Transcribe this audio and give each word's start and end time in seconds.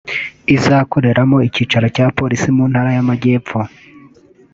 izakoreramo 0.55 1.37
icyicaro 1.47 1.87
cya 1.95 2.05
Polisi 2.17 2.47
mu 2.55 2.63
Ntara 2.71 2.89
y’Amajyepfo 2.95 3.59